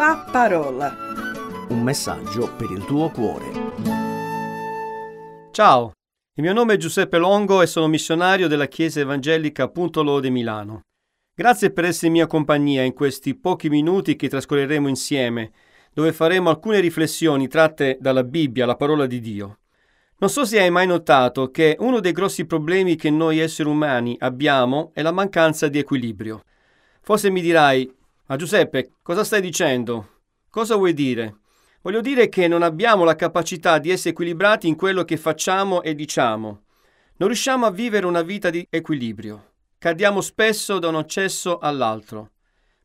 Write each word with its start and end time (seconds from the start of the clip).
La 0.00 0.24
parola. 0.32 0.96
Un 1.68 1.82
messaggio 1.82 2.56
per 2.56 2.70
il 2.70 2.86
tuo 2.86 3.10
cuore. 3.10 3.52
Ciao, 5.50 5.92
il 6.36 6.42
mio 6.42 6.54
nome 6.54 6.72
è 6.72 6.76
Giuseppe 6.78 7.18
Longo 7.18 7.60
e 7.60 7.66
sono 7.66 7.86
missionario 7.86 8.48
della 8.48 8.66
Chiesa 8.66 9.00
Evangelica 9.00 9.68
Punto 9.68 10.02
Lode 10.02 10.30
Milano. 10.30 10.80
Grazie 11.34 11.70
per 11.70 11.84
essere 11.84 12.06
in 12.06 12.14
mia 12.14 12.26
compagnia 12.26 12.82
in 12.82 12.94
questi 12.94 13.34
pochi 13.34 13.68
minuti 13.68 14.16
che 14.16 14.30
trascorreremo 14.30 14.88
insieme, 14.88 15.52
dove 15.92 16.14
faremo 16.14 16.48
alcune 16.48 16.80
riflessioni 16.80 17.46
tratte 17.46 17.98
dalla 18.00 18.24
Bibbia, 18.24 18.64
la 18.64 18.76
parola 18.76 19.04
di 19.04 19.20
Dio. 19.20 19.58
Non 20.16 20.30
so 20.30 20.46
se 20.46 20.62
hai 20.62 20.70
mai 20.70 20.86
notato 20.86 21.50
che 21.50 21.76
uno 21.78 22.00
dei 22.00 22.12
grossi 22.12 22.46
problemi 22.46 22.96
che 22.96 23.10
noi 23.10 23.38
esseri 23.38 23.68
umani 23.68 24.16
abbiamo 24.18 24.92
è 24.94 25.02
la 25.02 25.12
mancanza 25.12 25.68
di 25.68 25.78
equilibrio. 25.78 26.44
Forse 27.02 27.28
mi 27.28 27.42
dirai, 27.42 27.98
ma 28.30 28.36
Giuseppe, 28.36 28.92
cosa 29.02 29.24
stai 29.24 29.40
dicendo? 29.40 30.20
Cosa 30.50 30.76
vuoi 30.76 30.94
dire? 30.94 31.38
Voglio 31.82 32.00
dire 32.00 32.28
che 32.28 32.46
non 32.46 32.62
abbiamo 32.62 33.02
la 33.02 33.16
capacità 33.16 33.80
di 33.80 33.90
essere 33.90 34.10
equilibrati 34.10 34.68
in 34.68 34.76
quello 34.76 35.02
che 35.02 35.16
facciamo 35.16 35.82
e 35.82 35.96
diciamo. 35.96 36.62
Non 37.16 37.28
riusciamo 37.28 37.66
a 37.66 37.72
vivere 37.72 38.06
una 38.06 38.22
vita 38.22 38.48
di 38.48 38.64
equilibrio. 38.70 39.54
Cadiamo 39.78 40.20
spesso 40.20 40.78
da 40.78 40.86
un 40.86 40.98
eccesso 40.98 41.58
all'altro. 41.58 42.30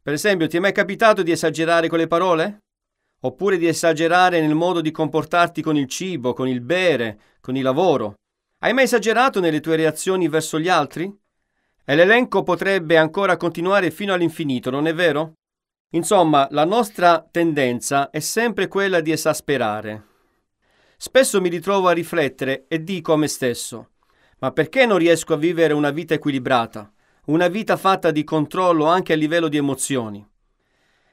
Per 0.02 0.14
esempio, 0.14 0.48
ti 0.48 0.58
è 0.58 0.60
mai 0.60 0.74
capitato 0.74 1.22
di 1.22 1.30
esagerare 1.30 1.90
con 1.90 2.00
le 2.00 2.08
parole? 2.08 2.64
Oppure 3.22 3.60
di 3.60 3.68
esagerare 3.68 4.42
nel 4.42 4.56
modo 4.56 4.82
di 4.82 4.90
comportarti 4.90 5.62
con 5.62 5.78
il 5.78 5.88
cibo, 5.88 6.34
con 6.34 6.48
il 6.48 6.62
bere, 6.62 7.20
con 7.40 7.56
il 7.56 7.62
lavoro? 7.62 8.16
Hai 8.64 8.74
mai 8.74 8.86
esagerato 8.86 9.40
nelle 9.40 9.60
tue 9.60 9.76
reazioni 9.76 10.28
verso 10.28 10.60
gli 10.60 10.70
altri? 10.70 11.16
E 11.88 11.96
l'elenco 11.96 12.42
potrebbe 12.42 12.98
ancora 12.98 13.38
continuare 13.38 13.92
fino 13.92 14.12
all'infinito, 14.12 14.72
non 14.72 14.88
è 14.88 14.94
vero? 14.96 15.34
Insomma, 15.92 16.48
la 16.50 16.66
nostra 16.66 17.24
tendenza 17.30 18.10
è 18.10 18.20
sempre 18.20 18.68
quella 18.68 19.02
di 19.02 19.12
esasperare. 19.12 20.04
Spesso 20.98 21.40
mi 21.40 21.48
ritrovo 21.48 21.88
a 21.88 21.92
riflettere 21.92 22.66
e 22.68 22.84
dico 22.84 23.14
a 23.14 23.18
me 23.18 23.28
stesso, 23.28 23.92
ma 24.40 24.52
perché 24.52 24.88
non 24.88 24.98
riesco 24.98 25.36
a 25.36 25.38
vivere 25.38 25.74
una 25.74 25.92
vita 25.92 26.16
equilibrata, 26.16 26.92
una 27.26 27.48
vita 27.48 27.78
fatta 27.78 28.10
di 28.10 28.24
controllo 28.24 28.86
anche 28.86 29.14
a 29.14 29.16
livello 29.16 29.48
di 29.48 29.58
emozioni? 29.58 30.28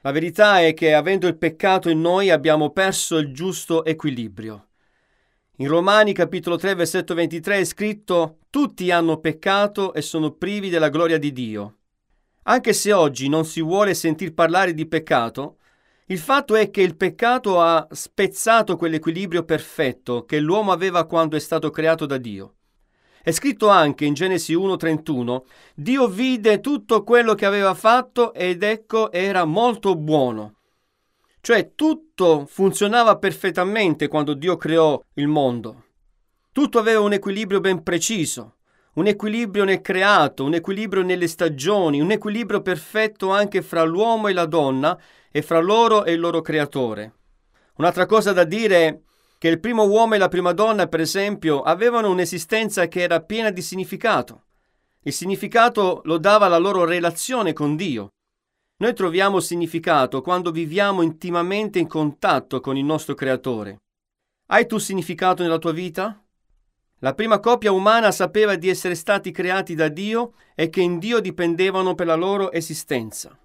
La 0.01 0.11
verità 0.11 0.59
è 0.59 0.73
che 0.73 0.95
avendo 0.95 1.27
il 1.27 1.37
peccato 1.37 1.89
in 1.89 2.01
noi 2.01 2.31
abbiamo 2.31 2.71
perso 2.71 3.17
il 3.17 3.31
giusto 3.31 3.85
equilibrio. 3.85 4.69
In 5.57 5.67
Romani 5.67 6.13
capitolo 6.13 6.55
3 6.55 6.73
versetto 6.73 7.13
23 7.13 7.59
è 7.59 7.63
scritto 7.63 8.37
tutti 8.49 8.89
hanno 8.89 9.19
peccato 9.19 9.93
e 9.93 10.01
sono 10.01 10.31
privi 10.31 10.69
della 10.69 10.89
gloria 10.89 11.19
di 11.19 11.31
Dio. 11.31 11.75
Anche 12.45 12.73
se 12.73 12.91
oggi 12.91 13.29
non 13.29 13.45
si 13.45 13.61
vuole 13.61 13.93
sentir 13.93 14.33
parlare 14.33 14.73
di 14.73 14.87
peccato, 14.87 15.57
il 16.07 16.17
fatto 16.17 16.55
è 16.55 16.71
che 16.71 16.81
il 16.81 16.97
peccato 16.97 17.61
ha 17.61 17.87
spezzato 17.91 18.75
quell'equilibrio 18.77 19.43
perfetto 19.43 20.25
che 20.25 20.39
l'uomo 20.39 20.71
aveva 20.71 21.05
quando 21.05 21.35
è 21.35 21.39
stato 21.39 21.69
creato 21.69 22.07
da 22.07 22.17
Dio. 22.17 22.55
È 23.21 23.29
scritto 23.29 23.69
anche 23.69 24.05
in 24.05 24.15
Genesi 24.15 24.55
1:31, 24.55 25.43
Dio 25.75 26.07
vide 26.07 26.61
tutto 26.61 27.03
quello 27.03 27.35
che 27.35 27.45
aveva 27.45 27.75
fatto 27.75 28.33
ed 28.33 28.63
ecco 28.63 29.11
era 29.11 29.45
molto 29.45 29.95
buono. 29.95 30.55
Cioè 31.45 31.73
tutto 31.75 32.45
funzionava 32.47 33.17
perfettamente 33.17 34.07
quando 34.07 34.33
Dio 34.33 34.55
creò 34.55 34.97
il 35.15 35.27
mondo. 35.27 35.87
Tutto 36.53 36.79
aveva 36.79 37.01
un 37.01 37.11
equilibrio 37.11 37.59
ben 37.59 37.83
preciso, 37.83 38.59
un 38.93 39.07
equilibrio 39.07 39.65
nel 39.65 39.81
creato, 39.81 40.45
un 40.45 40.53
equilibrio 40.53 41.03
nelle 41.03 41.27
stagioni, 41.27 41.99
un 41.99 42.11
equilibrio 42.11 42.61
perfetto 42.61 43.29
anche 43.29 43.61
fra 43.61 43.83
l'uomo 43.83 44.29
e 44.29 44.33
la 44.33 44.45
donna 44.45 44.97
e 45.29 45.41
fra 45.41 45.59
loro 45.59 46.05
e 46.05 46.13
il 46.13 46.21
loro 46.21 46.39
creatore. 46.39 47.13
Un'altra 47.75 48.05
cosa 48.05 48.31
da 48.31 48.45
dire 48.45 48.87
è 48.87 48.99
che 49.37 49.49
il 49.49 49.59
primo 49.59 49.83
uomo 49.83 50.15
e 50.15 50.19
la 50.19 50.29
prima 50.29 50.53
donna, 50.53 50.87
per 50.87 51.01
esempio, 51.01 51.61
avevano 51.61 52.09
un'esistenza 52.09 52.87
che 52.87 53.01
era 53.01 53.19
piena 53.19 53.49
di 53.49 53.61
significato. 53.61 54.43
Il 55.01 55.11
significato 55.11 55.99
lo 56.05 56.17
dava 56.17 56.47
la 56.47 56.57
loro 56.57 56.85
relazione 56.85 57.51
con 57.51 57.75
Dio. 57.75 58.11
Noi 58.83 58.93
troviamo 58.93 59.39
significato 59.39 60.19
quando 60.19 60.51
viviamo 60.51 61.03
intimamente 61.03 61.79
in 61.79 61.87
contatto 61.87 62.59
con 62.59 62.75
il 62.75 62.83
nostro 62.83 63.13
Creatore. 63.13 63.83
Hai 64.47 64.67
tu 64.67 64.77
significato 64.77 65.41
nella 65.41 65.57
tua 65.57 65.71
vita? 65.71 66.21
La 66.99 67.13
prima 67.13 67.39
coppia 67.39 67.71
umana 67.71 68.11
sapeva 68.11 68.55
di 68.55 68.67
essere 68.67 68.95
stati 68.95 69.31
creati 69.31 69.73
da 69.73 69.87
Dio 69.87 70.33
e 70.53 70.69
che 70.69 70.81
in 70.81 70.99
Dio 70.99 71.21
dipendevano 71.21 71.95
per 71.95 72.07
la 72.07 72.15
loro 72.15 72.51
esistenza. 72.51 73.39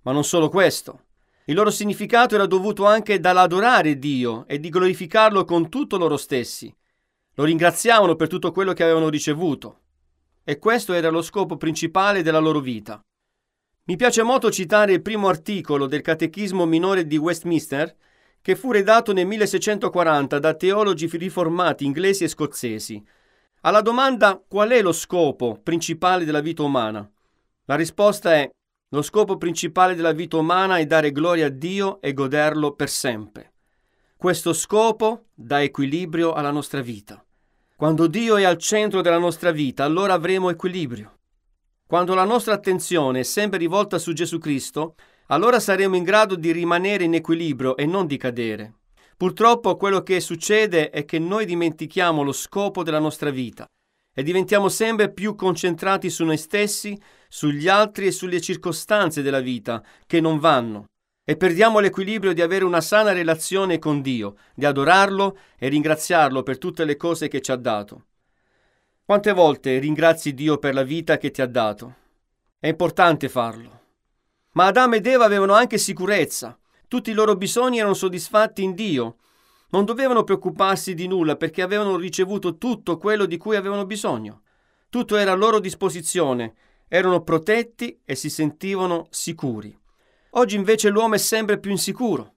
Ma 0.00 0.12
non 0.12 0.24
solo 0.24 0.48
questo. 0.48 1.08
Il 1.44 1.56
loro 1.56 1.70
significato 1.70 2.34
era 2.34 2.46
dovuto 2.46 2.86
anche 2.86 3.20
dall'adorare 3.20 3.98
Dio 3.98 4.46
e 4.46 4.58
di 4.58 4.70
glorificarlo 4.70 5.44
con 5.44 5.68
tutto 5.68 5.98
loro 5.98 6.16
stessi. 6.16 6.74
Lo 7.34 7.44
ringraziavano 7.44 8.16
per 8.16 8.28
tutto 8.28 8.50
quello 8.50 8.72
che 8.72 8.84
avevano 8.84 9.10
ricevuto. 9.10 9.80
E 10.42 10.58
questo 10.58 10.94
era 10.94 11.10
lo 11.10 11.20
scopo 11.20 11.58
principale 11.58 12.22
della 12.22 12.38
loro 12.38 12.60
vita. 12.60 12.98
Mi 13.84 13.96
piace 13.96 14.22
molto 14.22 14.50
citare 14.50 14.92
il 14.92 15.02
primo 15.02 15.28
articolo 15.28 15.86
del 15.86 16.02
Catechismo 16.02 16.64
minore 16.66 17.06
di 17.06 17.16
Westminster, 17.16 17.96
che 18.42 18.54
fu 18.54 18.72
redatto 18.72 19.12
nel 19.12 19.26
1640 19.26 20.38
da 20.38 20.54
teologi 20.54 21.06
riformati 21.06 21.84
inglesi 21.84 22.24
e 22.24 22.28
scozzesi. 22.28 23.02
Alla 23.62 23.80
domanda 23.80 24.42
qual 24.46 24.70
è 24.70 24.80
lo 24.80 24.92
scopo 24.92 25.58
principale 25.62 26.24
della 26.24 26.40
vita 26.40 26.62
umana? 26.62 27.10
La 27.64 27.74
risposta 27.74 28.32
è 28.34 28.50
lo 28.92 29.02
scopo 29.02 29.36
principale 29.36 29.94
della 29.94 30.12
vita 30.12 30.36
umana 30.36 30.78
è 30.78 30.86
dare 30.86 31.12
gloria 31.12 31.46
a 31.46 31.50
Dio 31.50 32.00
e 32.00 32.12
goderlo 32.12 32.72
per 32.72 32.88
sempre. 32.88 33.52
Questo 34.16 34.52
scopo 34.52 35.26
dà 35.32 35.62
equilibrio 35.62 36.32
alla 36.32 36.50
nostra 36.50 36.80
vita. 36.80 37.24
Quando 37.76 38.08
Dio 38.08 38.36
è 38.36 38.44
al 38.44 38.58
centro 38.58 39.00
della 39.00 39.18
nostra 39.18 39.52
vita, 39.52 39.84
allora 39.84 40.14
avremo 40.14 40.50
equilibrio. 40.50 41.19
Quando 41.90 42.14
la 42.14 42.22
nostra 42.22 42.54
attenzione 42.54 43.18
è 43.18 43.22
sempre 43.24 43.58
rivolta 43.58 43.98
su 43.98 44.12
Gesù 44.12 44.38
Cristo, 44.38 44.94
allora 45.26 45.58
saremo 45.58 45.96
in 45.96 46.04
grado 46.04 46.36
di 46.36 46.52
rimanere 46.52 47.02
in 47.02 47.14
equilibrio 47.14 47.76
e 47.76 47.84
non 47.84 48.06
di 48.06 48.16
cadere. 48.16 48.74
Purtroppo 49.16 49.76
quello 49.76 50.00
che 50.04 50.20
succede 50.20 50.90
è 50.90 51.04
che 51.04 51.18
noi 51.18 51.46
dimentichiamo 51.46 52.22
lo 52.22 52.30
scopo 52.30 52.84
della 52.84 53.00
nostra 53.00 53.30
vita 53.30 53.66
e 54.14 54.22
diventiamo 54.22 54.68
sempre 54.68 55.12
più 55.12 55.34
concentrati 55.34 56.10
su 56.10 56.22
noi 56.22 56.36
stessi, 56.36 56.96
sugli 57.28 57.66
altri 57.66 58.06
e 58.06 58.12
sulle 58.12 58.40
circostanze 58.40 59.20
della 59.20 59.40
vita 59.40 59.82
che 60.06 60.20
non 60.20 60.38
vanno 60.38 60.84
e 61.24 61.36
perdiamo 61.36 61.80
l'equilibrio 61.80 62.32
di 62.32 62.40
avere 62.40 62.64
una 62.64 62.80
sana 62.80 63.10
relazione 63.10 63.80
con 63.80 64.00
Dio, 64.00 64.36
di 64.54 64.64
adorarlo 64.64 65.36
e 65.58 65.66
ringraziarlo 65.66 66.44
per 66.44 66.56
tutte 66.56 66.84
le 66.84 66.94
cose 66.94 67.26
che 67.26 67.40
ci 67.40 67.50
ha 67.50 67.56
dato. 67.56 68.04
Quante 69.10 69.32
volte 69.32 69.80
ringrazi 69.80 70.34
Dio 70.34 70.58
per 70.58 70.72
la 70.72 70.84
vita 70.84 71.18
che 71.18 71.32
ti 71.32 71.42
ha 71.42 71.46
dato? 71.48 71.94
È 72.60 72.68
importante 72.68 73.28
farlo. 73.28 73.80
Ma 74.52 74.66
Adamo 74.66 74.94
ed 74.94 75.04
Eva 75.04 75.24
avevano 75.24 75.52
anche 75.54 75.78
sicurezza. 75.78 76.56
Tutti 76.86 77.10
i 77.10 77.12
loro 77.12 77.34
bisogni 77.34 77.78
erano 77.78 77.94
soddisfatti 77.94 78.62
in 78.62 78.72
Dio. 78.72 79.16
Non 79.70 79.84
dovevano 79.84 80.22
preoccuparsi 80.22 80.94
di 80.94 81.08
nulla 81.08 81.34
perché 81.34 81.60
avevano 81.60 81.96
ricevuto 81.96 82.56
tutto 82.56 82.98
quello 82.98 83.24
di 83.26 83.36
cui 83.36 83.56
avevano 83.56 83.84
bisogno. 83.84 84.42
Tutto 84.88 85.16
era 85.16 85.32
a 85.32 85.34
loro 85.34 85.58
disposizione, 85.58 86.54
erano 86.86 87.24
protetti 87.24 87.98
e 88.04 88.14
si 88.14 88.30
sentivano 88.30 89.08
sicuri. 89.10 89.76
Oggi 90.34 90.54
invece 90.54 90.88
l'uomo 90.88 91.16
è 91.16 91.18
sempre 91.18 91.58
più 91.58 91.72
insicuro 91.72 92.34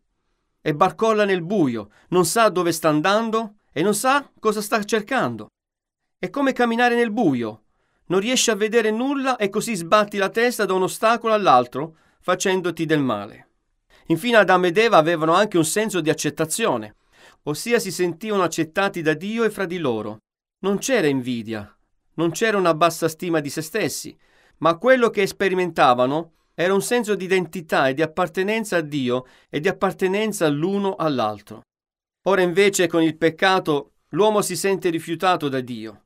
e 0.60 0.74
barcolla 0.74 1.24
nel 1.24 1.44
buio, 1.44 1.92
non 2.08 2.26
sa 2.26 2.50
dove 2.50 2.72
sta 2.72 2.90
andando 2.90 3.58
e 3.72 3.84
non 3.84 3.94
sa 3.94 4.28
cosa 4.40 4.60
sta 4.60 4.84
cercando. 4.84 5.50
È 6.24 6.30
come 6.30 6.54
camminare 6.54 6.96
nel 6.96 7.12
buio. 7.12 7.64
Non 8.06 8.22
riesci 8.22 8.50
a 8.50 8.56
vedere 8.56 8.92
nulla 8.92 9.36
e 9.36 9.50
così 9.50 9.76
sbatti 9.76 10.16
la 10.16 10.30
testa 10.30 10.64
da 10.64 10.74
un 10.74 10.84
ostacolo 10.84 11.34
all'altro, 11.34 11.98
facendoti 12.22 12.86
del 12.86 13.02
male. 13.02 13.48
Infine 14.06 14.38
Adamo 14.38 14.68
ed 14.68 14.78
Eva 14.78 14.96
avevano 14.96 15.34
anche 15.34 15.58
un 15.58 15.66
senso 15.66 16.00
di 16.00 16.10
accettazione, 16.10 16.96
ossia 17.44 17.78
si 17.78 17.92
sentivano 17.92 18.44
accettati 18.44 19.02
da 19.02 19.14
Dio 19.16 19.44
e 19.44 19.50
fra 19.50 19.66
di 19.66 19.80
loro. 19.80 20.20
Non 20.60 20.78
c'era 20.78 21.08
invidia, 21.08 21.78
non 22.14 22.32
c'era 22.32 22.58
una 22.58 22.74
bassa 22.74 23.10
stima 23.10 23.42
di 23.42 23.50
se 23.50 23.62
stessi, 23.62 24.18
ma 24.60 24.78
quello 24.78 25.10
che 25.10 25.28
sperimentavano 25.28 26.32
era 26.54 26.74
un 26.74 26.82
senso 26.82 27.16
di 27.16 27.26
identità 27.26 27.90
e 27.90 27.94
di 27.94 28.02
appartenenza 28.02 28.78
a 28.78 28.82
Dio 28.82 29.26
e 29.50 29.60
di 29.60 29.68
appartenenza 29.68 30.48
l'uno 30.48 30.96
all'altro. 30.96 31.64
Ora 32.28 32.40
invece 32.40 32.88
con 32.88 33.02
il 33.02 33.18
peccato 33.18 33.92
l'uomo 34.12 34.42
si 34.42 34.56
sente 34.56 34.90
rifiutato 34.90 35.50
da 35.50 35.60
Dio 35.60 35.98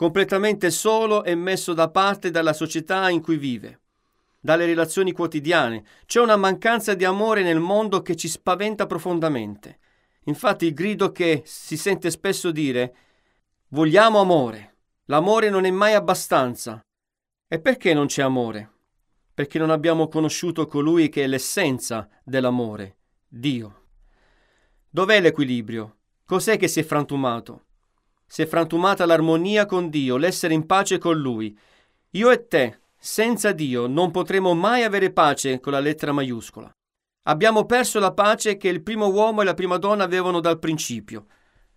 completamente 0.00 0.70
solo 0.70 1.24
e 1.24 1.34
messo 1.34 1.74
da 1.74 1.90
parte 1.90 2.30
dalla 2.30 2.54
società 2.54 3.10
in 3.10 3.20
cui 3.20 3.36
vive, 3.36 3.82
dalle 4.40 4.64
relazioni 4.64 5.12
quotidiane. 5.12 5.84
C'è 6.06 6.20
una 6.20 6.36
mancanza 6.36 6.94
di 6.94 7.04
amore 7.04 7.42
nel 7.42 7.60
mondo 7.60 8.00
che 8.00 8.16
ci 8.16 8.26
spaventa 8.26 8.86
profondamente. 8.86 9.78
Infatti 10.24 10.64
il 10.64 10.72
grido 10.72 11.12
che 11.12 11.42
si 11.44 11.76
sente 11.76 12.10
spesso 12.10 12.50
dire 12.50 12.94
vogliamo 13.68 14.20
amore. 14.20 14.78
L'amore 15.04 15.50
non 15.50 15.66
è 15.66 15.70
mai 15.70 15.92
abbastanza. 15.92 16.80
E 17.46 17.60
perché 17.60 17.92
non 17.92 18.06
c'è 18.06 18.22
amore? 18.22 18.70
Perché 19.34 19.58
non 19.58 19.68
abbiamo 19.68 20.08
conosciuto 20.08 20.66
colui 20.66 21.10
che 21.10 21.24
è 21.24 21.26
l'essenza 21.26 22.08
dell'amore, 22.24 22.96
Dio. 23.28 23.88
Dov'è 24.88 25.20
l'equilibrio? 25.20 25.98
Cos'è 26.24 26.56
che 26.56 26.68
si 26.68 26.80
è 26.80 26.84
frantumato? 26.84 27.66
Si 28.32 28.42
è 28.42 28.46
frantumata 28.46 29.06
l'armonia 29.06 29.66
con 29.66 29.90
Dio, 29.90 30.16
l'essere 30.16 30.54
in 30.54 30.64
pace 30.64 30.98
con 30.98 31.18
Lui. 31.18 31.58
Io 32.10 32.30
e 32.30 32.46
te, 32.46 32.78
senza 32.96 33.50
Dio, 33.50 33.88
non 33.88 34.12
potremo 34.12 34.54
mai 34.54 34.84
avere 34.84 35.10
pace 35.10 35.58
con 35.58 35.72
la 35.72 35.80
lettera 35.80 36.12
maiuscola. 36.12 36.70
Abbiamo 37.24 37.66
perso 37.66 37.98
la 37.98 38.12
pace 38.12 38.56
che 38.56 38.68
il 38.68 38.84
primo 38.84 39.08
uomo 39.08 39.40
e 39.40 39.44
la 39.44 39.54
prima 39.54 39.78
donna 39.78 40.04
avevano 40.04 40.38
dal 40.38 40.60
principio. 40.60 41.26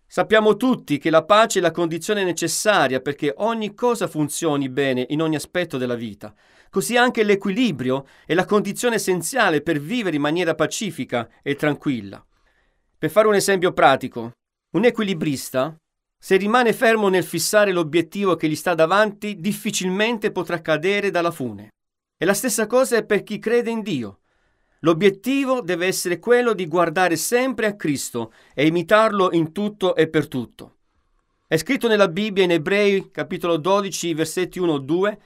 Sappiamo 0.05 0.55
tutti 0.55 0.99
che 0.99 1.09
la 1.09 1.23
pace 1.23 1.57
è 1.57 1.61
la 1.63 1.71
condizione 1.71 2.23
necessaria 2.23 2.99
perché 2.99 3.33
ogni 3.37 3.73
cosa 3.73 4.05
funzioni 4.05 4.69
bene 4.69 5.07
in 5.09 5.23
ogni 5.23 5.37
aspetto 5.37 5.79
della 5.79 5.95
vita. 5.95 6.35
Così 6.69 6.95
anche 6.95 7.23
l'equilibrio 7.23 8.05
è 8.27 8.35
la 8.35 8.45
condizione 8.45 8.97
essenziale 8.97 9.61
per 9.61 9.79
vivere 9.79 10.17
in 10.17 10.21
maniera 10.21 10.53
pacifica 10.53 11.27
e 11.41 11.55
tranquilla. 11.55 12.23
Per 12.95 13.09
fare 13.09 13.27
un 13.27 13.33
esempio 13.33 13.73
pratico, 13.73 14.33
un 14.75 14.85
equilibrista, 14.85 15.75
se 16.23 16.37
rimane 16.37 16.71
fermo 16.71 17.09
nel 17.09 17.25
fissare 17.25 17.73
l'obiettivo 17.73 18.37
che 18.37 18.47
gli 18.47 18.55
sta 18.55 18.73
davanti, 18.73 19.41
difficilmente 19.41 20.31
potrà 20.31 20.61
cadere 20.61 21.11
dalla 21.11 21.31
fune. 21.31 21.71
E 22.17 22.23
la 22.23 22.33
stessa 22.33 22.65
cosa 22.65 22.95
è 22.95 23.03
per 23.03 23.23
chi 23.23 23.39
crede 23.39 23.69
in 23.69 23.81
Dio. 23.81 24.21
L'obiettivo 24.79 25.59
deve 25.59 25.85
essere 25.85 26.19
quello 26.19 26.53
di 26.53 26.65
guardare 26.65 27.17
sempre 27.17 27.65
a 27.65 27.75
Cristo 27.75 28.31
e 28.53 28.65
imitarlo 28.65 29.33
in 29.33 29.51
tutto 29.51 29.97
e 29.97 30.07
per 30.07 30.29
tutto. 30.29 30.77
È 31.45 31.57
scritto 31.57 31.89
nella 31.89 32.07
Bibbia 32.07 32.45
in 32.45 32.51
Ebrei 32.51 33.11
capitolo 33.11 33.57
12 33.57 34.13
versetti 34.13 34.61
1-2 34.61 35.17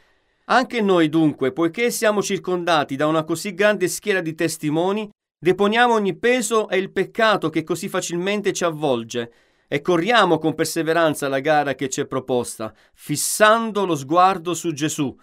Anche 0.45 0.81
noi 0.81 1.09
dunque, 1.09 1.51
poiché 1.51 1.91
siamo 1.91 2.23
circondati 2.23 2.95
da 2.95 3.05
una 3.05 3.23
così 3.23 3.53
grande 3.53 3.87
schiera 3.87 4.21
di 4.21 4.33
testimoni, 4.33 5.07
deponiamo 5.37 5.93
ogni 5.93 6.17
peso 6.17 6.67
e 6.69 6.79
il 6.79 6.91
peccato 6.91 7.51
che 7.51 7.63
così 7.63 7.87
facilmente 7.87 8.51
ci 8.51 8.63
avvolge 8.63 9.31
e 9.67 9.81
corriamo 9.81 10.37
con 10.37 10.55
perseveranza 10.55 11.27
la 11.27 11.39
gara 11.39 11.75
che 11.75 11.89
ci 11.89 12.01
è 12.01 12.05
proposta, 12.05 12.73
fissando 12.93 13.85
lo 13.85 13.95
sguardo 13.95 14.53
su 14.53 14.71
Gesù, 14.71 15.15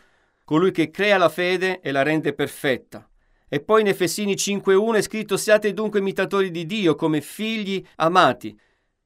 colui 0.44 0.70
che 0.70 0.90
crea 0.90 1.16
la 1.16 1.28
fede 1.28 1.80
e 1.80 1.90
la 1.90 2.02
rende 2.02 2.34
perfetta. 2.34 3.08
E 3.48 3.60
poi 3.60 3.82
in 3.82 3.88
Efesini 3.88 4.34
5.1 4.34 4.94
è 4.94 5.02
scritto 5.02 5.36
siate 5.36 5.72
dunque 5.72 6.00
imitatori 6.00 6.50
di 6.50 6.66
Dio 6.66 6.94
come 6.94 7.20
figli 7.20 7.84
amati. 7.96 8.58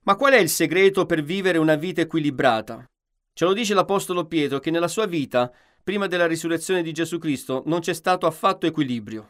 Ma 0.05 0.17
qual 0.17 0.33
è 0.33 0.39
il 0.39 0.49
segreto 0.49 1.07
per 1.07 1.23
vivere 1.23 1.59
una 1.59 1.75
vita 1.75 2.01
equilibrata? 2.01 2.85
Ce 3.33 3.45
lo 3.45 3.53
dice 3.53 3.75
l'Apostolo 3.75 4.27
Pietro 4.27 4.59
che 4.59 4.71
nella 4.71 4.89
sua 4.89 5.07
vita, 5.07 5.53
prima 5.85 6.07
della 6.07 6.27
risurrezione 6.27 6.83
di 6.83 6.93
Gesù 6.93 7.19
Cristo, 7.19 7.63
non 7.67 7.81
c'è 7.81 7.93
stato 7.93 8.27
affatto 8.27 8.67
equilibrio. 8.67 9.29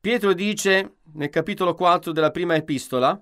Pietro 0.00 0.32
dice 0.32 0.96
nel 1.14 1.30
capitolo 1.30 1.74
4 1.74 2.12
della 2.12 2.30
prima 2.30 2.54
epistola, 2.54 3.18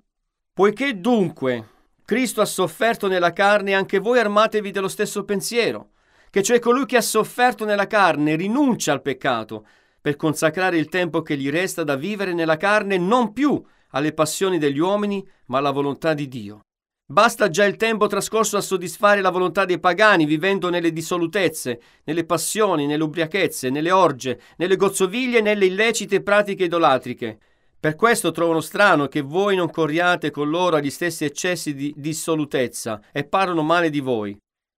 poiché 0.53 0.99
dunque 0.99 1.67
Cristo 2.09 2.41
ha 2.41 2.45
sofferto 2.45 3.07
nella 3.07 3.33
carne, 3.33 3.75
anche 3.75 3.99
voi 3.99 4.17
armatevi 4.17 4.71
dello 4.71 4.87
stesso 4.87 5.25
pensiero, 5.25 5.91
che 6.31 6.41
cioè 6.41 6.57
colui 6.57 6.87
che 6.87 6.97
ha 6.97 7.01
sofferto 7.01 7.65
nella 7.65 7.85
carne 7.85 8.35
rinuncia 8.35 8.91
al 8.91 9.03
peccato 9.03 9.67
per 10.01 10.15
consacrare 10.15 10.79
il 10.79 10.89
tempo 10.89 11.21
che 11.21 11.37
gli 11.37 11.51
resta 11.51 11.83
da 11.83 11.95
vivere 11.95 12.33
nella 12.33 12.57
carne 12.57 12.97
non 12.97 13.31
più 13.31 13.63
alle 13.89 14.11
passioni 14.11 14.57
degli 14.57 14.79
uomini, 14.79 15.23
ma 15.49 15.59
alla 15.59 15.69
volontà 15.69 16.15
di 16.15 16.27
Dio. 16.27 16.61
Basta 17.05 17.47
già 17.47 17.65
il 17.65 17.75
tempo 17.75 18.07
trascorso 18.07 18.57
a 18.57 18.61
soddisfare 18.61 19.21
la 19.21 19.29
volontà 19.29 19.65
dei 19.65 19.79
pagani, 19.79 20.25
vivendo 20.25 20.71
nelle 20.71 20.91
dissolutezze, 20.91 21.79
nelle 22.05 22.25
passioni, 22.25 22.87
nelle 22.87 23.03
ubriachezze, 23.03 23.69
nelle 23.69 23.91
orge, 23.91 24.41
nelle 24.57 24.77
gozzoviglie 24.77 25.37
e 25.37 25.41
nelle 25.41 25.67
illecite 25.67 26.23
pratiche 26.23 26.63
idolatriche. 26.63 27.37
Per 27.81 27.95
questo 27.95 28.31
trovano 28.31 28.59
strano 28.59 29.07
che 29.07 29.21
voi 29.21 29.55
non 29.55 29.69
corriate 29.69 30.31
con 30.31 30.49
loro 30.49 30.75
agli 30.75 30.89
stessi 30.89 31.23
eccessi 31.23 31.73
di 31.73 31.93
dissolutezza 31.95 32.99
e 33.13 33.23
parlano 33.23 33.63
male 33.63 33.89
di 33.89 34.01
voi. 34.01 34.37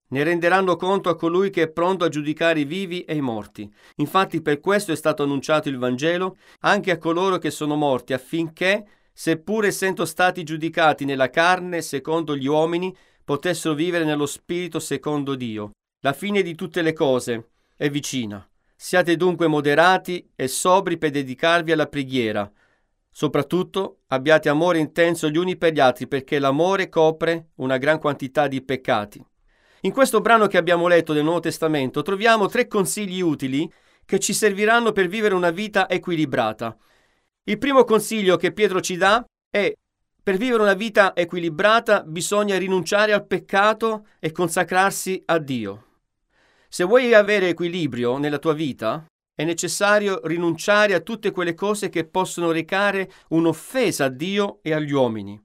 Ne 0.09 0.23
renderanno 0.23 0.75
conto 0.75 1.09
a 1.09 1.15
colui 1.15 1.49
che 1.49 1.63
è 1.63 1.69
pronto 1.69 2.05
a 2.05 2.09
giudicare 2.09 2.59
i 2.59 2.65
vivi 2.65 3.03
e 3.05 3.15
i 3.15 3.21
morti. 3.21 3.67
Infatti 3.95 4.43
per 4.43 4.59
questo 4.59 4.91
è 4.91 4.95
stato 4.95 5.23
annunciato 5.23 5.67
il 5.67 5.79
Vangelo 5.79 6.37
anche 6.59 6.91
a 6.91 6.99
coloro 6.99 7.39
che 7.39 7.49
sono 7.49 7.75
morti, 7.75 8.13
affinché, 8.13 8.85
seppur 9.11 9.65
essendo 9.65 10.05
stati 10.05 10.43
giudicati 10.43 11.03
nella 11.03 11.31
carne 11.31 11.81
secondo 11.81 12.35
gli 12.35 12.45
uomini, 12.45 12.95
potessero 13.23 13.73
vivere 13.73 14.03
nello 14.03 14.27
spirito 14.27 14.79
secondo 14.79 15.33
Dio. 15.33 15.71
La 16.01 16.13
fine 16.13 16.43
di 16.43 16.53
tutte 16.53 16.83
le 16.83 16.93
cose 16.93 17.49
è 17.75 17.89
vicina. 17.89 18.47
Siate 18.75 19.15
dunque 19.15 19.47
moderati 19.47 20.29
e 20.35 20.47
sobri 20.47 20.97
per 20.97 21.11
dedicarvi 21.11 21.71
alla 21.71 21.87
preghiera. 21.87 22.51
Soprattutto 23.11 23.99
abbiate 24.07 24.47
amore 24.47 24.79
intenso 24.79 25.29
gli 25.29 25.37
uni 25.37 25.57
per 25.57 25.73
gli 25.73 25.79
altri 25.79 26.07
perché 26.07 26.39
l'amore 26.39 26.87
copre 26.87 27.49
una 27.55 27.77
gran 27.77 27.99
quantità 27.99 28.47
di 28.47 28.61
peccati. 28.61 29.23
In 29.81 29.91
questo 29.91 30.21
brano 30.21 30.47
che 30.47 30.57
abbiamo 30.57 30.87
letto 30.87 31.11
del 31.11 31.23
Nuovo 31.23 31.41
Testamento 31.41 32.01
troviamo 32.03 32.47
tre 32.47 32.67
consigli 32.67 33.19
utili 33.19 33.71
che 34.05 34.19
ci 34.19 34.33
serviranno 34.33 34.91
per 34.91 35.07
vivere 35.07 35.35
una 35.35 35.49
vita 35.49 35.89
equilibrata. 35.89 36.77
Il 37.43 37.57
primo 37.57 37.83
consiglio 37.83 38.37
che 38.37 38.53
Pietro 38.53 38.79
ci 38.79 38.95
dà 38.95 39.23
è 39.49 39.73
per 40.23 40.37
vivere 40.37 40.61
una 40.61 40.73
vita 40.75 41.15
equilibrata 41.15 42.03
bisogna 42.03 42.57
rinunciare 42.57 43.11
al 43.11 43.25
peccato 43.25 44.05
e 44.19 44.31
consacrarsi 44.31 45.21
a 45.25 45.39
Dio. 45.39 45.85
Se 46.69 46.83
vuoi 46.83 47.13
avere 47.13 47.49
equilibrio 47.49 48.17
nella 48.17 48.37
tua 48.37 48.53
vita, 48.53 49.03
è 49.33 49.43
necessario 49.43 50.19
rinunciare 50.25 50.93
a 50.93 50.99
tutte 50.99 51.31
quelle 51.31 51.53
cose 51.53 51.89
che 51.89 52.05
possono 52.05 52.51
recare 52.51 53.11
un'offesa 53.29 54.05
a 54.05 54.09
Dio 54.09 54.59
e 54.61 54.73
agli 54.73 54.91
uomini. 54.91 55.41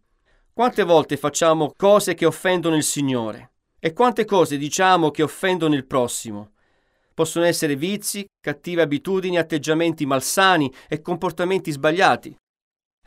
Quante 0.53 0.83
volte 0.85 1.17
facciamo 1.17 1.73
cose 1.77 2.15
che 2.15 2.27
offendono 2.27 2.77
il 2.77 2.83
Signore? 2.83 3.53
E 3.79 3.93
quante 3.93 4.25
cose 4.25 4.57
diciamo 4.57 5.11
che 5.11 5.23
offendono 5.23 5.75
il 5.75 5.87
prossimo? 5.87 6.53
Possono 7.15 7.45
essere 7.45 7.77
vizi, 7.77 8.27
cattive 8.41 8.83
abitudini, 8.83 9.39
atteggiamenti 9.39 10.05
malsani 10.05 10.73
e 10.89 11.01
comportamenti 11.01 11.71
sbagliati. 11.71 12.37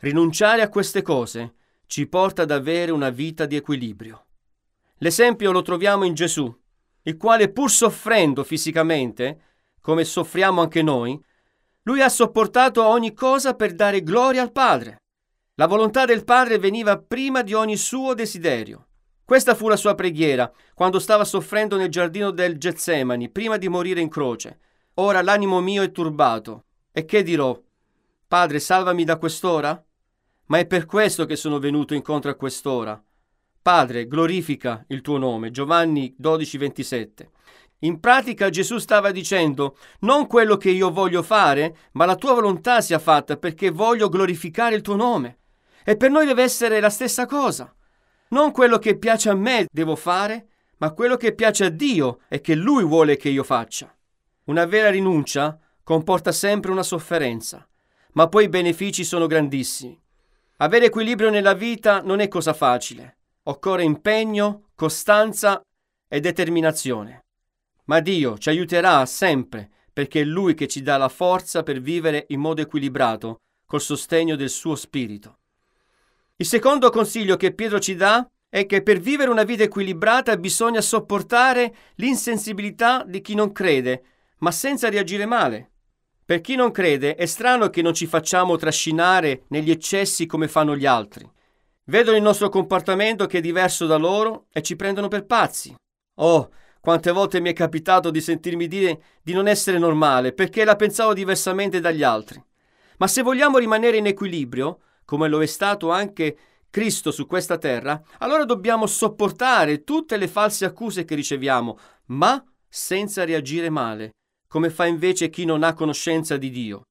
Rinunciare 0.00 0.62
a 0.62 0.68
queste 0.68 1.02
cose 1.02 1.54
ci 1.86 2.06
porta 2.06 2.42
ad 2.42 2.50
avere 2.50 2.92
una 2.92 3.10
vita 3.10 3.46
di 3.46 3.56
equilibrio. 3.56 4.26
L'esempio 4.98 5.52
lo 5.52 5.62
troviamo 5.62 6.04
in 6.04 6.14
Gesù, 6.14 6.56
il 7.02 7.16
quale 7.16 7.50
pur 7.50 7.70
soffrendo 7.70 8.44
fisicamente, 8.44 9.49
come 9.80 10.04
soffriamo 10.04 10.60
anche 10.60 10.82
noi, 10.82 11.20
lui 11.82 12.02
ha 12.02 12.08
sopportato 12.08 12.84
ogni 12.84 13.14
cosa 13.14 13.54
per 13.54 13.74
dare 13.74 14.02
gloria 14.02 14.42
al 14.42 14.52
Padre. 14.52 14.98
La 15.54 15.66
volontà 15.66 16.04
del 16.04 16.24
Padre 16.24 16.58
veniva 16.58 16.98
prima 16.98 17.42
di 17.42 17.54
ogni 17.54 17.76
suo 17.76 18.14
desiderio. 18.14 18.86
Questa 19.24 19.54
fu 19.54 19.68
la 19.68 19.76
sua 19.76 19.94
preghiera 19.94 20.50
quando 20.74 20.98
stava 20.98 21.24
soffrendo 21.24 21.76
nel 21.76 21.88
giardino 21.88 22.30
del 22.30 22.58
Getsemani, 22.58 23.30
prima 23.30 23.56
di 23.56 23.68
morire 23.68 24.00
in 24.00 24.08
croce. 24.08 24.58
Ora 24.94 25.22
l'animo 25.22 25.60
mio 25.60 25.82
è 25.82 25.92
turbato. 25.92 26.64
E 26.92 27.04
che 27.04 27.22
dirò? 27.22 27.58
Padre, 28.26 28.58
salvami 28.58 29.04
da 29.04 29.18
quest'ora? 29.18 29.84
Ma 30.46 30.58
è 30.58 30.66
per 30.66 30.86
questo 30.86 31.26
che 31.26 31.36
sono 31.36 31.58
venuto 31.58 31.94
incontro 31.94 32.30
a 32.30 32.34
quest'ora. 32.34 33.00
Padre, 33.62 34.08
glorifica 34.08 34.84
il 34.88 35.00
tuo 35.00 35.18
nome. 35.18 35.50
Giovanni 35.50 36.14
12:27. 36.18 37.30
In 37.80 37.98
pratica 38.00 38.50
Gesù 38.50 38.78
stava 38.78 39.10
dicendo, 39.10 39.76
non 40.00 40.26
quello 40.26 40.56
che 40.56 40.70
io 40.70 40.90
voglio 40.90 41.22
fare, 41.22 41.76
ma 41.92 42.04
la 42.04 42.16
tua 42.16 42.34
volontà 42.34 42.80
sia 42.80 42.98
fatta 42.98 43.36
perché 43.36 43.70
voglio 43.70 44.08
glorificare 44.08 44.74
il 44.74 44.82
tuo 44.82 44.96
nome. 44.96 45.38
E 45.84 45.96
per 45.96 46.10
noi 46.10 46.26
deve 46.26 46.42
essere 46.42 46.78
la 46.80 46.90
stessa 46.90 47.24
cosa. 47.24 47.74
Non 48.28 48.52
quello 48.52 48.78
che 48.78 48.98
piace 48.98 49.30
a 49.30 49.34
me 49.34 49.66
devo 49.70 49.96
fare, 49.96 50.48
ma 50.76 50.92
quello 50.92 51.16
che 51.16 51.34
piace 51.34 51.64
a 51.64 51.68
Dio 51.70 52.20
e 52.28 52.40
che 52.40 52.54
Lui 52.54 52.84
vuole 52.84 53.16
che 53.16 53.30
io 53.30 53.42
faccia. 53.42 53.94
Una 54.44 54.66
vera 54.66 54.90
rinuncia 54.90 55.58
comporta 55.82 56.32
sempre 56.32 56.70
una 56.70 56.82
sofferenza, 56.82 57.66
ma 58.12 58.28
poi 58.28 58.44
i 58.44 58.48
benefici 58.48 59.04
sono 59.04 59.26
grandissimi. 59.26 59.98
Avere 60.58 60.86
equilibrio 60.86 61.30
nella 61.30 61.54
vita 61.54 62.02
non 62.02 62.20
è 62.20 62.28
cosa 62.28 62.52
facile. 62.52 63.16
Occorre 63.44 63.84
impegno, 63.84 64.68
costanza 64.74 65.62
e 66.06 66.20
determinazione. 66.20 67.24
Ma 67.84 68.00
Dio 68.00 68.38
ci 68.38 68.48
aiuterà 68.48 69.04
sempre 69.06 69.70
perché 69.92 70.20
è 70.20 70.24
Lui 70.24 70.54
che 70.54 70.66
ci 70.66 70.82
dà 70.82 70.96
la 70.96 71.08
forza 71.08 71.62
per 71.62 71.80
vivere 71.80 72.26
in 72.28 72.40
modo 72.40 72.60
equilibrato 72.60 73.40
col 73.66 73.80
sostegno 73.80 74.36
del 74.36 74.50
suo 74.50 74.74
Spirito. 74.74 75.38
Il 76.36 76.46
secondo 76.46 76.90
consiglio 76.90 77.36
che 77.36 77.52
Pietro 77.52 77.78
ci 77.78 77.94
dà 77.94 78.26
è 78.48 78.66
che 78.66 78.82
per 78.82 78.98
vivere 78.98 79.30
una 79.30 79.44
vita 79.44 79.62
equilibrata 79.62 80.36
bisogna 80.36 80.80
sopportare 80.80 81.74
l'insensibilità 81.96 83.04
di 83.06 83.20
chi 83.20 83.34
non 83.34 83.52
crede, 83.52 84.02
ma 84.38 84.50
senza 84.50 84.88
reagire 84.88 85.26
male. 85.26 85.70
Per 86.24 86.40
chi 86.40 86.56
non 86.56 86.70
crede 86.70 87.14
è 87.14 87.26
strano 87.26 87.70
che 87.70 87.82
non 87.82 87.92
ci 87.92 88.06
facciamo 88.06 88.56
trascinare 88.56 89.44
negli 89.48 89.70
eccessi 89.70 90.26
come 90.26 90.48
fanno 90.48 90.76
gli 90.76 90.86
altri. 90.86 91.28
Vedono 91.84 92.16
il 92.16 92.22
nostro 92.22 92.48
comportamento 92.48 93.26
che 93.26 93.38
è 93.38 93.40
diverso 93.40 93.86
da 93.86 93.96
loro 93.96 94.46
e 94.52 94.62
ci 94.62 94.76
prendono 94.76 95.08
per 95.08 95.26
pazzi. 95.26 95.74
Oh, 96.14 96.50
quante 96.80 97.12
volte 97.12 97.40
mi 97.40 97.50
è 97.50 97.52
capitato 97.52 98.10
di 98.10 98.20
sentirmi 98.20 98.66
dire 98.66 99.02
di 99.22 99.32
non 99.32 99.46
essere 99.46 99.78
normale 99.78 100.32
perché 100.32 100.64
la 100.64 100.76
pensavo 100.76 101.12
diversamente 101.12 101.78
dagli 101.78 102.02
altri. 102.02 102.42
Ma 102.96 103.06
se 103.06 103.22
vogliamo 103.22 103.58
rimanere 103.58 103.98
in 103.98 104.06
equilibrio, 104.06 104.80
come 105.04 105.28
lo 105.28 105.42
è 105.42 105.46
stato 105.46 105.90
anche 105.90 106.36
Cristo 106.70 107.10
su 107.10 107.26
questa 107.26 107.58
terra, 107.58 108.00
allora 108.18 108.44
dobbiamo 108.44 108.86
sopportare 108.86 109.84
tutte 109.84 110.16
le 110.16 110.28
false 110.28 110.64
accuse 110.64 111.04
che 111.04 111.14
riceviamo, 111.14 111.78
ma 112.06 112.42
senza 112.68 113.24
reagire 113.24 113.68
male, 113.68 114.12
come 114.46 114.70
fa 114.70 114.86
invece 114.86 115.28
chi 115.28 115.44
non 115.44 115.62
ha 115.62 115.74
conoscenza 115.74 116.36
di 116.36 116.50
Dio. 116.50 116.82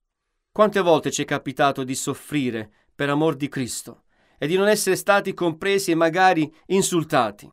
Quante 0.51 0.81
volte 0.81 1.11
ci 1.11 1.21
è 1.21 1.25
capitato 1.25 1.83
di 1.83 1.95
soffrire 1.95 2.71
per 2.93 3.09
amor 3.09 3.35
di 3.35 3.47
Cristo 3.47 4.03
e 4.37 4.47
di 4.47 4.57
non 4.57 4.67
essere 4.67 4.95
stati 4.95 5.33
compresi 5.33 5.91
e 5.91 5.95
magari 5.95 6.53
insultati? 6.67 7.49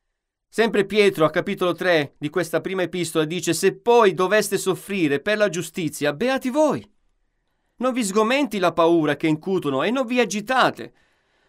Sempre 0.48 0.86
Pietro, 0.86 1.24
a 1.24 1.30
capitolo 1.30 1.74
3 1.74 2.14
di 2.18 2.30
questa 2.30 2.60
prima 2.60 2.82
epistola, 2.82 3.24
dice: 3.24 3.52
Se 3.52 3.76
poi 3.76 4.14
doveste 4.14 4.56
soffrire 4.56 5.20
per 5.20 5.36
la 5.36 5.48
giustizia, 5.48 6.12
beati 6.12 6.48
voi. 6.50 6.88
Non 7.78 7.92
vi 7.92 8.02
sgomenti 8.02 8.58
la 8.58 8.72
paura 8.72 9.16
che 9.16 9.26
incutono 9.26 9.82
e 9.82 9.90
non 9.90 10.06
vi 10.06 10.18
agitate, 10.18 10.92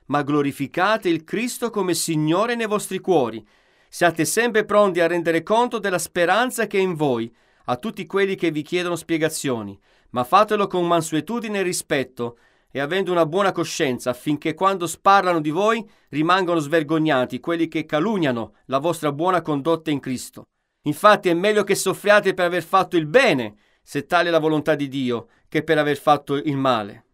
ma 0.08 0.24
glorificate 0.24 1.08
il 1.08 1.24
Cristo 1.24 1.70
come 1.70 1.94
Signore 1.94 2.56
nei 2.56 2.68
vostri 2.68 3.00
cuori. 3.00 3.46
Siate 3.88 4.26
sempre 4.26 4.66
pronti 4.66 5.00
a 5.00 5.08
rendere 5.08 5.42
conto 5.44 5.80
della 5.80 6.00
speranza 6.00 6.68
che 6.68 6.78
è 6.78 6.82
in 6.82 6.96
voi 6.96 7.34
a 7.66 7.78
tutti 7.78 8.06
quelli 8.06 8.36
che 8.36 8.52
vi 8.52 8.62
chiedono 8.62 8.98
spiegazioni, 8.98 9.80
ma 10.10 10.26
fatelo 10.26 10.68
con 10.68 10.86
mansuetudine 10.86 11.60
e 11.60 11.64
rispetto 11.64 12.38
e 12.78 12.80
avendo 12.80 13.12
una 13.12 13.26
buona 13.26 13.52
coscienza 13.52 14.12
affinché 14.12 14.54
quando 14.54 14.86
sparlano 14.86 15.42
di 15.42 15.50
voi 15.50 15.84
rimangano 16.10 16.60
svergognati 16.60 17.40
quelli 17.40 17.68
che 17.68 17.88
calunniano 17.88 18.54
la 18.66 18.78
vostra 18.78 19.12
buona 19.12 19.42
condotta 19.42 19.90
in 19.90 20.00
Cristo. 20.00 20.50
Infatti 20.84 21.30
è 21.30 21.34
meglio 21.34 21.64
che 21.64 21.74
soffriate 21.74 22.36
per 22.36 22.46
aver 22.46 22.62
fatto 22.62 22.96
il 22.96 23.08
bene, 23.08 23.56
se 23.82 24.06
tale 24.06 24.28
è 24.28 24.32
la 24.32 24.38
volontà 24.38 24.76
di 24.76 24.88
Dio, 24.90 25.30
che 25.50 25.64
per 25.64 25.80
aver 25.80 25.98
fatto 25.98 26.36
il 26.36 26.56
male. 26.56 27.06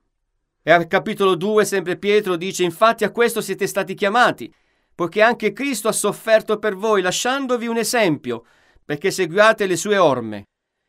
E 0.62 0.70
al 0.70 0.86
capitolo 0.86 1.36
2 1.36 1.63
sempre 1.63 1.96
Pietro 1.96 2.36
dice 2.36 2.65
infatti 2.65 3.05
a 3.05 3.12
questo 3.12 3.39
siete 3.39 3.65
stati 3.65 3.93
chiamati, 3.93 4.53
poiché 4.93 5.22
anche 5.22 5.53
Cristo 5.53 5.88
ha 5.88 5.93
sofferto 5.93 6.60
per 6.60 6.75
voi 6.75 7.01
lasciandovi 7.01 7.67
un 7.67 7.77
esempio, 7.77 8.43
perché 8.84 9.12
seguiate 9.12 9.65
le 9.65 9.77
sue 9.77 9.96
orme. 9.96 10.43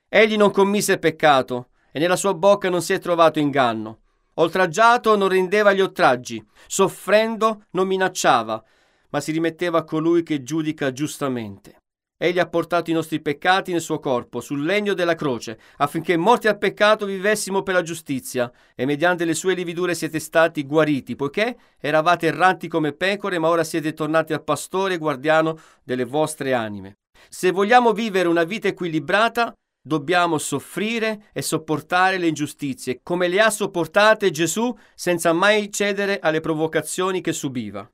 Egli 0.08 0.36
non 0.36 0.50
commise 0.50 0.98
peccato 0.98 1.68
e 1.92 2.00
nella 2.00 2.16
sua 2.16 2.34
bocca 2.34 2.68
non 2.68 2.82
si 2.82 2.92
è 2.92 2.98
trovato 2.98 3.38
inganno. 3.38 4.00
Oltraggiato 4.34 5.16
non 5.16 5.28
rendeva 5.28 5.72
gli 5.72 5.80
oltraggi, 5.80 6.44
soffrendo 6.66 7.66
non 7.70 7.86
minacciava, 7.86 8.62
ma 9.10 9.20
si 9.20 9.30
rimetteva 9.30 9.78
a 9.78 9.84
colui 9.84 10.24
che 10.24 10.42
giudica 10.42 10.92
giustamente. 10.92 11.76
Egli 12.16 12.38
ha 12.38 12.48
portato 12.48 12.90
i 12.90 12.94
nostri 12.94 13.20
peccati 13.20 13.70
nel 13.72 13.80
suo 13.80 13.98
corpo, 13.98 14.40
sul 14.40 14.64
legno 14.64 14.94
della 14.94 15.14
croce, 15.14 15.58
affinché 15.76 16.16
morti 16.16 16.48
al 16.48 16.58
peccato 16.58 17.06
vivessimo 17.06 17.62
per 17.62 17.74
la 17.74 17.82
giustizia, 17.82 18.50
e 18.74 18.84
mediante 18.86 19.24
le 19.24 19.34
sue 19.34 19.54
lividure 19.54 19.94
siete 19.94 20.18
stati 20.18 20.64
guariti, 20.64 21.16
poiché 21.16 21.56
eravate 21.78 22.26
erranti 22.26 22.66
come 22.66 22.92
pecore, 22.92 23.38
ma 23.38 23.48
ora 23.48 23.62
siete 23.62 23.92
tornati 23.92 24.32
al 24.32 24.42
pastore 24.42 24.98
guardiano 24.98 25.58
delle 25.82 26.04
vostre 26.04 26.54
anime. 26.54 26.94
Se 27.28 27.50
vogliamo 27.50 27.92
vivere 27.92 28.28
una 28.28 28.44
vita 28.44 28.68
equilibrata, 28.68 29.52
dobbiamo 29.86 30.38
soffrire 30.38 31.26
e 31.32 31.42
sopportare 31.42 32.16
le 32.16 32.26
ingiustizie, 32.28 33.00
come 33.02 33.28
le 33.28 33.40
ha 33.40 33.50
sopportate 33.50 34.30
Gesù 34.30 34.74
senza 34.94 35.34
mai 35.34 35.70
cedere 35.70 36.18
alle 36.20 36.40
provocazioni 36.40 37.20
che 37.20 37.32
subiva. 37.32 37.88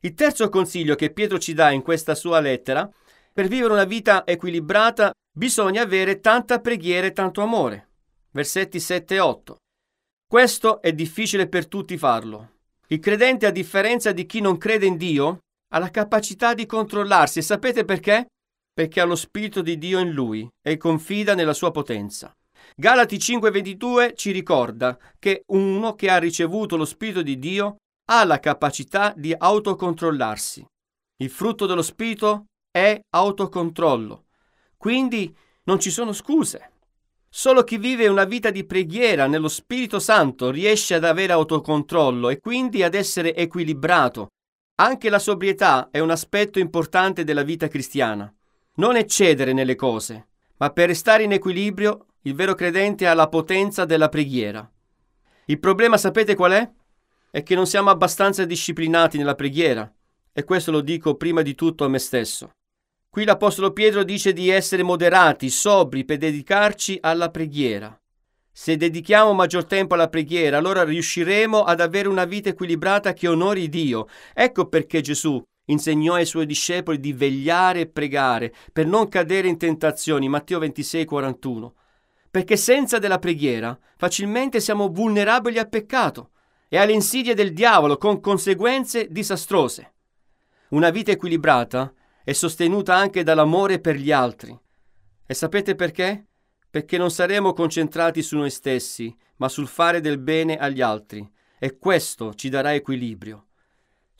Il 0.00 0.14
terzo 0.14 0.48
consiglio 0.48 0.96
che 0.96 1.12
Pietro 1.12 1.38
ci 1.38 1.54
dà 1.54 1.70
in 1.70 1.82
questa 1.82 2.16
sua 2.16 2.40
lettera 2.40 2.90
per 3.32 3.46
vivere 3.46 3.72
una 3.72 3.84
vita 3.84 4.26
equilibrata 4.26 5.12
bisogna 5.32 5.82
avere 5.82 6.18
tanta 6.18 6.60
preghiera 6.60 7.06
e 7.06 7.12
tanto 7.12 7.40
amore. 7.40 7.88
Versetti 8.32 8.80
7 8.80 9.14
e 9.14 9.20
8. 9.20 9.56
Questo 10.28 10.82
è 10.82 10.92
difficile 10.92 11.48
per 11.48 11.68
tutti 11.68 11.96
farlo. 11.96 12.56
Il 12.88 12.98
credente, 12.98 13.46
a 13.46 13.50
differenza 13.50 14.10
di 14.10 14.26
chi 14.26 14.40
non 14.40 14.58
crede 14.58 14.86
in 14.86 14.96
Dio, 14.96 15.38
ha 15.72 15.78
la 15.78 15.90
capacità 15.90 16.52
di 16.54 16.66
controllarsi 16.66 17.38
e 17.38 17.42
sapete 17.42 17.84
perché? 17.84 18.26
Perché 18.78 19.00
ha 19.00 19.04
lo 19.04 19.16
Spirito 19.16 19.60
di 19.60 19.76
Dio 19.76 19.98
in 19.98 20.12
lui 20.12 20.48
e 20.62 20.76
confida 20.76 21.34
nella 21.34 21.52
sua 21.52 21.72
potenza. 21.72 22.32
Galati 22.76 23.18
5:22 23.18 24.14
ci 24.14 24.30
ricorda 24.30 24.96
che 25.18 25.42
uno 25.46 25.96
che 25.96 26.08
ha 26.08 26.18
ricevuto 26.18 26.76
lo 26.76 26.84
Spirito 26.84 27.22
di 27.22 27.40
Dio 27.40 27.78
ha 28.08 28.24
la 28.24 28.38
capacità 28.38 29.12
di 29.16 29.34
autocontrollarsi. 29.36 30.64
Il 31.16 31.28
frutto 31.28 31.66
dello 31.66 31.82
Spirito 31.82 32.44
è 32.70 33.00
autocontrollo. 33.10 34.26
Quindi 34.76 35.36
non 35.64 35.80
ci 35.80 35.90
sono 35.90 36.12
scuse. 36.12 36.70
Solo 37.28 37.64
chi 37.64 37.78
vive 37.78 38.06
una 38.06 38.26
vita 38.26 38.50
di 38.50 38.64
preghiera 38.64 39.26
nello 39.26 39.48
Spirito 39.48 39.98
Santo 39.98 40.52
riesce 40.52 40.94
ad 40.94 41.02
avere 41.02 41.32
autocontrollo 41.32 42.28
e 42.28 42.38
quindi 42.38 42.84
ad 42.84 42.94
essere 42.94 43.34
equilibrato. 43.34 44.28
Anche 44.76 45.10
la 45.10 45.18
sobrietà 45.18 45.88
è 45.90 45.98
un 45.98 46.10
aspetto 46.10 46.60
importante 46.60 47.24
della 47.24 47.42
vita 47.42 47.66
cristiana. 47.66 48.32
Non 48.78 48.94
eccedere 48.94 49.52
nelle 49.52 49.74
cose, 49.74 50.28
ma 50.58 50.70
per 50.70 50.86
restare 50.86 51.24
in 51.24 51.32
equilibrio 51.32 52.06
il 52.22 52.34
vero 52.34 52.54
credente 52.54 53.08
ha 53.08 53.14
la 53.14 53.28
potenza 53.28 53.84
della 53.84 54.08
preghiera. 54.08 54.70
Il 55.46 55.58
problema 55.58 55.96
sapete 55.96 56.36
qual 56.36 56.52
è? 56.52 56.70
È 57.28 57.42
che 57.42 57.56
non 57.56 57.66
siamo 57.66 57.90
abbastanza 57.90 58.44
disciplinati 58.44 59.18
nella 59.18 59.34
preghiera 59.34 59.92
e 60.32 60.44
questo 60.44 60.70
lo 60.70 60.80
dico 60.80 61.16
prima 61.16 61.42
di 61.42 61.56
tutto 61.56 61.84
a 61.84 61.88
me 61.88 61.98
stesso. 61.98 62.52
Qui 63.10 63.24
l'Apostolo 63.24 63.72
Pietro 63.72 64.04
dice 64.04 64.32
di 64.32 64.48
essere 64.48 64.84
moderati, 64.84 65.50
sobri 65.50 66.04
per 66.04 66.18
dedicarci 66.18 66.98
alla 67.00 67.30
preghiera. 67.30 68.00
Se 68.52 68.76
dedichiamo 68.76 69.32
maggior 69.32 69.64
tempo 69.64 69.94
alla 69.94 70.08
preghiera, 70.08 70.56
allora 70.56 70.84
riusciremo 70.84 71.64
ad 71.64 71.80
avere 71.80 72.06
una 72.06 72.26
vita 72.26 72.50
equilibrata 72.50 73.12
che 73.12 73.26
onori 73.26 73.68
Dio. 73.68 74.06
Ecco 74.32 74.68
perché 74.68 75.00
Gesù 75.00 75.42
insegnò 75.68 76.14
ai 76.14 76.26
suoi 76.26 76.46
discepoli 76.46 77.00
di 77.00 77.12
vegliare 77.12 77.80
e 77.80 77.86
pregare 77.86 78.52
per 78.72 78.86
non 78.86 79.08
cadere 79.08 79.48
in 79.48 79.56
tentazioni. 79.56 80.28
Matteo 80.28 80.58
26, 80.58 81.04
41. 81.04 81.74
Perché 82.30 82.56
senza 82.56 82.98
della 82.98 83.18
preghiera 83.18 83.78
facilmente 83.96 84.60
siamo 84.60 84.88
vulnerabili 84.88 85.58
al 85.58 85.68
peccato 85.68 86.30
e 86.68 86.76
alle 86.76 86.92
insidie 86.92 87.34
del 87.34 87.52
diavolo 87.52 87.96
con 87.96 88.20
conseguenze 88.20 89.08
disastrose. 89.10 89.94
Una 90.70 90.90
vita 90.90 91.10
equilibrata 91.10 91.92
è 92.22 92.32
sostenuta 92.32 92.94
anche 92.94 93.22
dall'amore 93.22 93.80
per 93.80 93.96
gli 93.96 94.12
altri. 94.12 94.56
E 95.26 95.34
sapete 95.34 95.74
perché? 95.74 96.26
Perché 96.70 96.98
non 96.98 97.10
saremo 97.10 97.54
concentrati 97.54 98.22
su 98.22 98.36
noi 98.36 98.50
stessi, 98.50 99.14
ma 99.36 99.48
sul 99.48 99.66
fare 99.66 100.00
del 100.00 100.18
bene 100.18 100.58
agli 100.58 100.82
altri. 100.82 101.26
E 101.58 101.78
questo 101.78 102.34
ci 102.34 102.50
darà 102.50 102.74
equilibrio. 102.74 103.47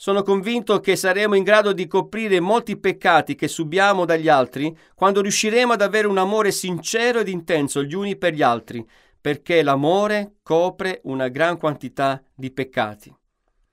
Sono 0.01 0.23
convinto 0.23 0.79
che 0.79 0.95
saremo 0.95 1.35
in 1.35 1.43
grado 1.43 1.73
di 1.73 1.89
coprire 1.89 2.39
molti 2.39 2.79
peccati 2.79 3.35
che 3.35 3.49
subiamo 3.49 4.05
dagli 4.05 4.29
altri 4.29 4.73
quando 4.95 5.21
riusciremo 5.21 5.73
ad 5.73 5.83
avere 5.83 6.07
un 6.07 6.19
amore 6.19 6.53
sincero 6.53 7.19
ed 7.19 7.27
intenso 7.27 7.83
gli 7.83 7.95
uni 7.95 8.17
per 8.17 8.33
gli 8.33 8.41
altri, 8.41 8.89
perché 9.21 9.61
l'amore 9.61 10.37
copre 10.45 11.01
una 11.03 11.27
gran 11.27 11.59
quantità 11.59 12.23
di 12.33 12.53
peccati. 12.53 13.13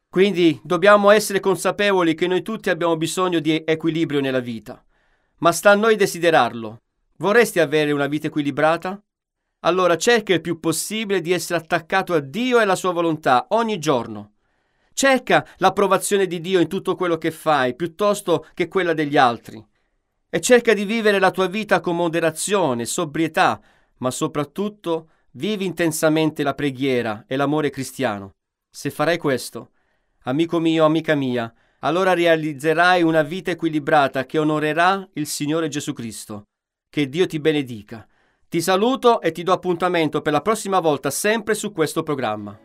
Quindi 0.10 0.60
dobbiamo 0.64 1.12
essere 1.12 1.40
consapevoli 1.40 2.16
che 2.16 2.26
noi 2.26 2.42
tutti 2.42 2.72
abbiamo 2.72 2.98
bisogno 2.98 3.38
di 3.38 3.62
equilibrio 3.64 4.20
nella 4.20 4.40
vita, 4.40 4.84
ma 5.38 5.52
sta 5.52 5.70
a 5.70 5.76
noi 5.76 5.96
desiderarlo. 5.96 6.82
Vorresti 7.18 7.60
avere 7.60 7.92
una 7.92 8.08
vita 8.08 8.26
equilibrata? 8.26 9.00
Allora 9.60 9.96
cerca 9.96 10.34
il 10.34 10.42
più 10.42 10.60
possibile 10.60 11.22
di 11.22 11.34
essere 11.34 11.60
attaccato 11.60 12.16
a 12.16 12.20
Dio 12.20 12.58
e 12.58 12.64
alla 12.64 12.76
sua 12.76 12.94
volontà 12.94 13.46
ogni 13.50 13.78
giorno. 13.78 14.32
Cerca 14.96 15.46
l'approvazione 15.58 16.26
di 16.26 16.40
Dio 16.40 16.62
in 16.62 16.70
tutto 16.70 16.96
quello 16.96 17.18
che 17.18 17.30
fai, 17.30 17.76
piuttosto 17.76 18.48
che 18.54 18.70
quella 18.70 18.94
degli 18.94 19.18
altri. 19.18 19.62
E 20.30 20.40
cerca 20.40 20.74
di 20.74 20.86
vivere 20.86 21.20
la 21.20 21.32
tua 21.32 21.48
vita 21.48 21.82
con 21.82 21.98
moderazione, 21.98 22.86
sobrietà, 22.86 23.62
ma 23.98 24.10
soprattutto 24.10 25.10
vivi 25.32 25.66
intensamente 25.66 26.44
la 26.44 26.54
preghiera 26.54 27.26
e 27.28 27.36
l'amore 27.36 27.72
cristiano. 27.72 28.32
Se 28.72 28.90
farai 28.90 29.18
questo, 29.18 29.72
Amico 30.28 30.60
mio, 30.60 30.86
amica 30.86 31.14
mia, 31.14 31.54
allora 31.80 32.14
realizzerai 32.14 33.04
una 33.04 33.22
vita 33.22 33.52
equilibrata 33.52 34.26
che 34.26 34.40
onorerà 34.40 35.06
il 35.16 35.28
Signore 35.28 35.68
Gesù 35.68 35.92
Cristo. 35.92 36.46
Che 36.90 37.10
Dio 37.10 37.28
ti 37.28 37.40
benedica. 37.42 38.08
Ti 38.48 38.62
saluto 38.62 39.20
e 39.20 39.34
ti 39.34 39.44
do 39.44 39.52
appuntamento 39.52 40.22
per 40.22 40.32
la 40.32 40.42
prossima 40.42 40.80
volta 40.80 41.12
sempre 41.12 41.54
su 41.54 41.74
questo 41.74 42.02
programma. 42.02 42.65